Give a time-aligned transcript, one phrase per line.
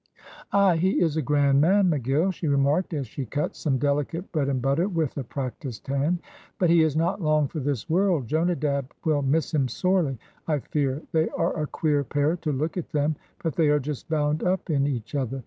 [0.51, 4.49] "Aye, he is a grand man, McGill," she remarked, as she cut some delicate bread
[4.49, 6.23] and butter with a practised hand.
[6.57, 8.25] "But he is not long for this world.
[8.27, 10.17] Jonadab will miss him sorely,
[10.47, 14.09] I fear; they are a queer pair to look at them, but they are just
[14.09, 15.39] bound up in each other.